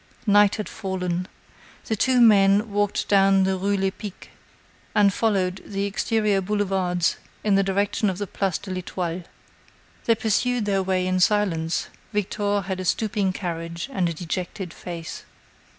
Night 0.25 0.55
had 0.55 0.67
fallen. 0.67 1.27
The 1.85 1.95
two 1.95 2.19
men 2.21 2.71
walked 2.71 3.07
down 3.07 3.43
the 3.43 3.55
rue 3.55 3.77
Lepic 3.77 4.31
and 4.95 5.13
followed 5.13 5.61
the 5.63 5.85
exterior 5.85 6.41
boulevards 6.41 7.17
in 7.43 7.53
the 7.53 7.61
direction 7.61 8.09
of 8.09 8.17
the 8.17 8.25
Place 8.25 8.57
de 8.57 8.71
l'Etoile. 8.71 9.25
They 10.05 10.15
pursued 10.15 10.65
their 10.65 10.81
way 10.81 11.05
in 11.05 11.19
silence; 11.19 11.89
Victor 12.13 12.61
had 12.61 12.79
a 12.79 12.85
stooping 12.85 13.31
carriage 13.33 13.91
and 13.93 14.09
a 14.09 14.13
dejected 14.15 14.73
face. 14.73 15.23